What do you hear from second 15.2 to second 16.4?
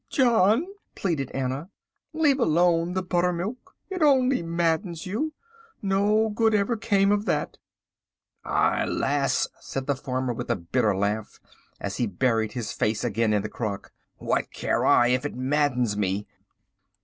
it maddens me."